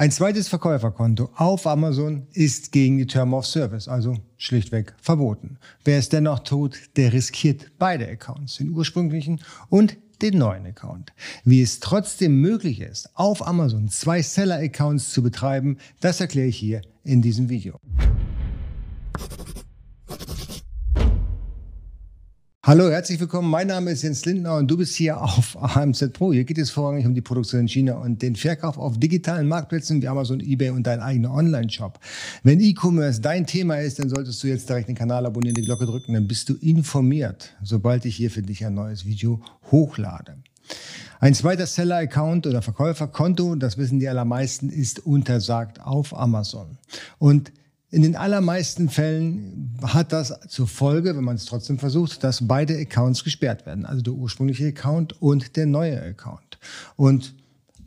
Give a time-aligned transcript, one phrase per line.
[0.00, 5.58] Ein zweites Verkäuferkonto auf Amazon ist gegen die Term of Service, also schlichtweg verboten.
[5.84, 11.12] Wer es dennoch tut, der riskiert beide Accounts, den ursprünglichen und den neuen Account.
[11.44, 16.80] Wie es trotzdem möglich ist, auf Amazon zwei Seller-Accounts zu betreiben, das erkläre ich hier
[17.04, 17.76] in diesem Video.
[22.70, 23.50] Hallo, herzlich willkommen.
[23.50, 26.32] Mein Name ist Jens Lindner und du bist hier auf AMZ Pro.
[26.32, 30.00] Hier geht es vorrangig um die Produktion in China und den Verkauf auf digitalen Marktplätzen
[30.00, 31.98] wie Amazon, eBay und dein eigener Online-Shop.
[32.44, 35.84] Wenn E-Commerce dein Thema ist, dann solltest du jetzt direkt den Kanal abonnieren, die Glocke
[35.84, 40.36] drücken, dann bist du informiert, sobald ich hier für dich ein neues Video hochlade.
[41.18, 46.78] Ein zweiter Seller-Account oder Verkäuferkonto, das wissen die allermeisten, ist untersagt auf Amazon.
[47.18, 47.50] Und
[47.90, 52.78] in den allermeisten Fällen hat das zur Folge, wenn man es trotzdem versucht, dass beide
[52.78, 53.84] Accounts gesperrt werden.
[53.84, 56.58] Also der ursprüngliche Account und der neue Account.
[56.96, 57.34] Und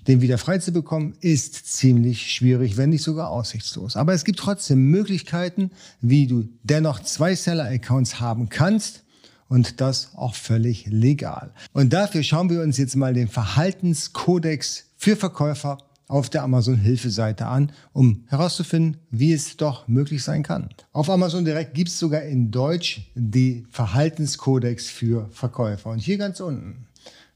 [0.07, 3.95] den wieder frei zu bekommen, ist ziemlich schwierig, wenn nicht sogar aussichtslos.
[3.95, 5.71] Aber es gibt trotzdem Möglichkeiten,
[6.02, 9.04] wie du dennoch zwei Seller-Accounts haben kannst
[9.48, 11.54] und das auch völlig legal.
[11.71, 17.71] Und dafür schauen wir uns jetzt mal den Verhaltenskodex für Verkäufer auf der Amazon-Hilfeseite an,
[17.93, 20.70] um herauszufinden, wie es doch möglich sein kann.
[20.91, 25.90] Auf Amazon direkt gibt es sogar in Deutsch die Verhaltenskodex für Verkäufer.
[25.90, 26.85] Und hier ganz unten,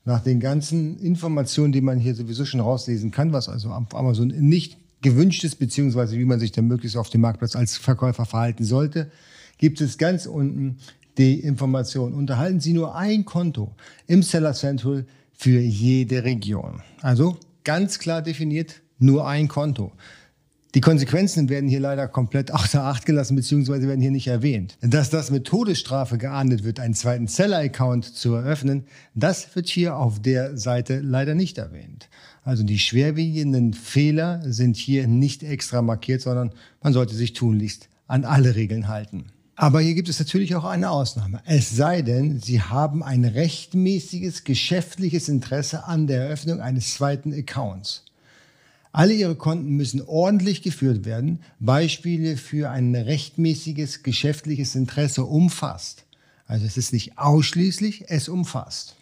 [0.06, 4.28] nach den ganzen Informationen, die man hier sowieso schon rauslesen kann, was also auf Amazon
[4.28, 8.64] nicht gewünscht ist, beziehungsweise wie man sich dann möglichst auf dem Marktplatz als Verkäufer verhalten
[8.64, 9.12] sollte,
[9.58, 10.78] gibt es ganz unten
[11.18, 12.14] die Information.
[12.14, 13.76] Unterhalten Sie nur ein Konto
[14.08, 16.82] im Seller Central für jede Region.
[17.02, 19.92] Also ganz klar definiert, nur ein Konto.
[20.74, 23.88] Die Konsequenzen werden hier leider komplett außer Acht gelassen bzw.
[23.88, 24.78] werden hier nicht erwähnt.
[24.80, 30.22] Dass das mit Todesstrafe geahndet wird, einen zweiten Seller-Account zu eröffnen, das wird hier auf
[30.22, 32.08] der Seite leider nicht erwähnt.
[32.44, 38.24] Also die schwerwiegenden Fehler sind hier nicht extra markiert, sondern man sollte sich tunlichst an
[38.24, 39.26] alle Regeln halten.
[39.60, 41.42] Aber hier gibt es natürlich auch eine Ausnahme.
[41.46, 48.04] Es sei denn, Sie haben ein rechtmäßiges geschäftliches Interesse an der Eröffnung eines zweiten Accounts.
[48.92, 51.40] Alle Ihre Konten müssen ordentlich geführt werden.
[51.60, 56.04] Beispiele für ein rechtmäßiges geschäftliches Interesse umfasst.
[56.46, 58.96] Also es ist nicht ausschließlich, es umfasst.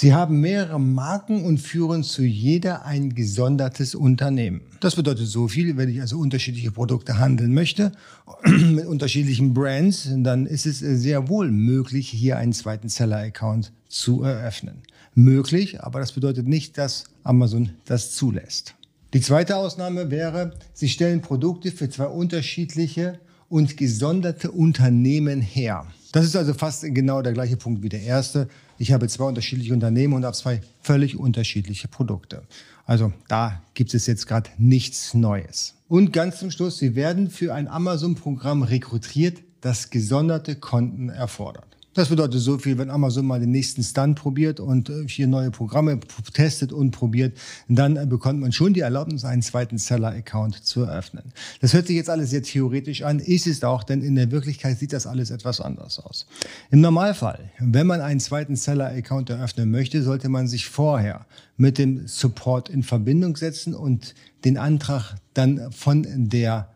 [0.00, 4.60] Sie haben mehrere Marken und führen zu jeder ein gesondertes Unternehmen.
[4.78, 7.90] Das bedeutet so viel, wenn ich also unterschiedliche Produkte handeln möchte
[8.44, 14.84] mit unterschiedlichen Brands, dann ist es sehr wohl möglich, hier einen zweiten Seller-Account zu eröffnen.
[15.16, 18.76] Möglich, aber das bedeutet nicht, dass Amazon das zulässt.
[19.14, 25.86] Die zweite Ausnahme wäre, Sie stellen Produkte für zwei unterschiedliche und gesonderte Unternehmen her.
[26.12, 28.48] Das ist also fast genau der gleiche Punkt wie der erste.
[28.78, 32.42] Ich habe zwei unterschiedliche Unternehmen und habe zwei völlig unterschiedliche Produkte.
[32.86, 35.74] Also da gibt es jetzt gerade nichts Neues.
[35.88, 41.77] Und ganz zum Schluss, Sie werden für ein Amazon-Programm rekrutiert, das gesonderte Konten erfordert.
[41.98, 45.50] Das bedeutet so viel, wenn Amazon mal den nächsten Stunt probiert und äh, hier neue
[45.50, 45.98] Programme
[46.32, 47.36] testet und probiert,
[47.66, 51.32] dann äh, bekommt man schon die Erlaubnis, einen zweiten Seller-Account zu eröffnen.
[51.60, 54.78] Das hört sich jetzt alles sehr theoretisch an, ist es auch, denn in der Wirklichkeit
[54.78, 56.28] sieht das alles etwas anders aus.
[56.70, 61.26] Im Normalfall, wenn man einen zweiten Seller-Account eröffnen möchte, sollte man sich vorher
[61.56, 64.14] mit dem Support in Verbindung setzen und
[64.44, 66.68] den Antrag dann von der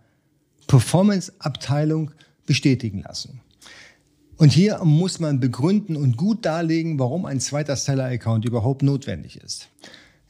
[0.67, 2.11] Performance-Abteilung
[2.45, 3.41] bestätigen lassen.
[4.37, 9.69] Und hier muss man begründen und gut darlegen, warum ein zweiter Seller-Account überhaupt notwendig ist.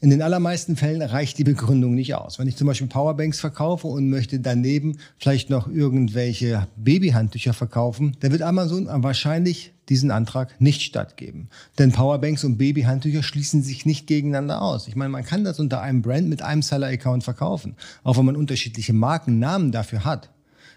[0.03, 2.37] In den allermeisten Fällen reicht die Begründung nicht aus.
[2.37, 8.33] Wenn ich zum Beispiel Powerbanks verkaufe und möchte daneben vielleicht noch irgendwelche Babyhandtücher verkaufen, dann
[8.33, 11.47] wird Amazon wahrscheinlich diesen Antrag nicht stattgeben.
[11.79, 14.89] Denn Powerbanks und Babyhandtücher schließen sich nicht gegeneinander aus.
[14.89, 17.77] Ich meine, man kann das unter einem Brand mit einem Seller-Account verkaufen.
[18.03, 20.31] Auch wenn man unterschiedliche Markennamen dafür hat,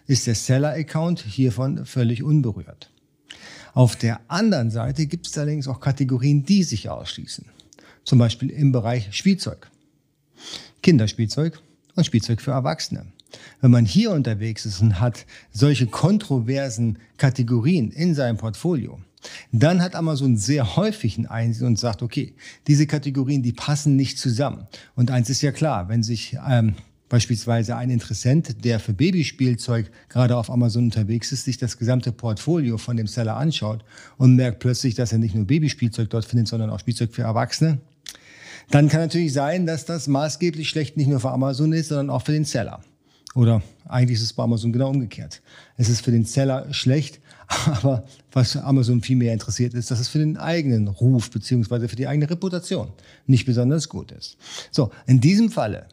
[0.07, 2.93] ist der Seller-Account hiervon völlig unberührt.
[3.75, 7.45] Auf der anderen Seite gibt es allerdings auch Kategorien, die sich ausschließen.
[8.05, 9.71] Zum Beispiel im Bereich Spielzeug.
[10.83, 11.61] Kinderspielzeug
[11.95, 13.07] und Spielzeug für Erwachsene.
[13.61, 19.01] Wenn man hier unterwegs ist und hat solche kontroversen Kategorien in seinem Portfolio,
[19.53, 22.35] dann hat Amazon sehr häufig ein Einsehen und sagt, okay,
[22.67, 24.69] diese Kategorien, die passen nicht zusammen.
[24.95, 26.77] Und eins ist ja klar, wenn sich ähm,
[27.09, 32.79] Beispielsweise ein Interessent, der für Babyspielzeug gerade auf Amazon unterwegs ist, sich das gesamte Portfolio
[32.79, 33.85] von dem Seller anschaut
[34.17, 37.79] und merkt plötzlich, dass er nicht nur Babyspielzeug dort findet, sondern auch Spielzeug für Erwachsene,
[38.71, 42.23] dann kann natürlich sein, dass das maßgeblich schlecht nicht nur für Amazon ist, sondern auch
[42.23, 42.81] für den Seller.
[43.37, 45.43] Oder eigentlich ist es bei Amazon genau umgekehrt.
[45.77, 47.21] Es ist für den Seller schlecht,
[47.67, 51.97] aber was Amazon viel mehr interessiert ist, dass es für den eigenen Ruf beziehungsweise für
[51.97, 52.89] die eigene Reputation
[53.27, 54.37] nicht besonders gut ist.
[54.73, 55.87] So, in diesem Falle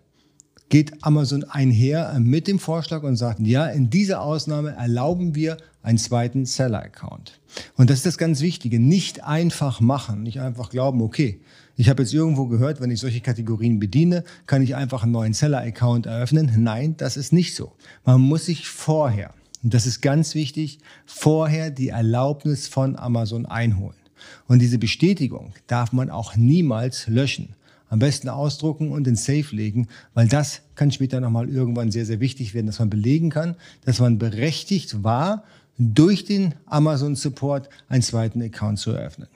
[0.73, 5.99] geht Amazon einher mit dem Vorschlag und sagt, ja, in dieser Ausnahme erlauben wir einen
[5.99, 7.39] zweiten Seller-Account.
[7.77, 8.79] Und das ist das ganz Wichtige.
[8.79, 11.39] Nicht einfach machen, nicht einfach glauben, okay,
[11.75, 15.33] ich habe jetzt irgendwo gehört, wenn ich solche Kategorien bediene, kann ich einfach einen neuen
[15.33, 16.51] Seller-Account eröffnen.
[16.57, 17.73] Nein, das ist nicht so.
[18.03, 19.31] Man muss sich vorher,
[19.61, 23.99] und das ist ganz wichtig, vorher die Erlaubnis von Amazon einholen.
[24.47, 27.49] Und diese Bestätigung darf man auch niemals löschen.
[27.93, 32.19] Am besten ausdrucken und in Safe legen, weil das kann später nochmal irgendwann sehr, sehr
[32.19, 33.55] wichtig werden, dass man belegen kann,
[33.85, 35.43] dass man berechtigt war,
[35.77, 39.27] durch den Amazon Support einen zweiten Account zu eröffnen.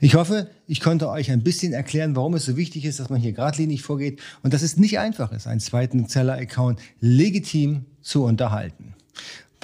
[0.00, 3.20] Ich hoffe, ich konnte euch ein bisschen erklären, warum es so wichtig ist, dass man
[3.20, 8.81] hier geradlinig vorgeht und dass es nicht einfach ist, einen zweiten Seller-Account legitim zu unterhalten.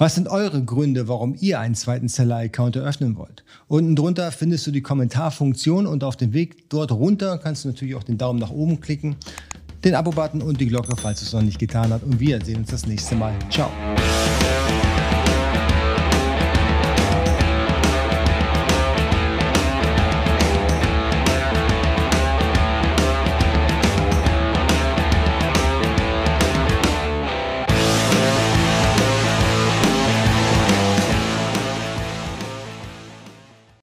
[0.01, 3.43] Was sind eure Gründe, warum ihr einen zweiten Seller-Account eröffnen wollt?
[3.67, 7.95] Unten drunter findest du die Kommentarfunktion und auf dem Weg dort runter kannst du natürlich
[7.95, 9.17] auch den Daumen nach oben klicken,
[9.83, 12.03] den Abo-Button und die Glocke, falls es noch nicht getan hat.
[12.03, 13.33] Und wir sehen uns das nächste Mal.
[13.49, 13.69] Ciao.